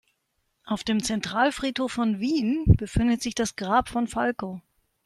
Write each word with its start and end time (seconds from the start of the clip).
Auf 0.65 0.83
dem 0.83 1.03
Zentralfriedhof 1.03 1.91
von 1.91 2.19
Wien 2.19 2.63
befindet 2.75 3.21
sich 3.21 3.35
das 3.35 3.55
Grab 3.55 3.87
von 3.87 4.07
Falco. 4.07 4.59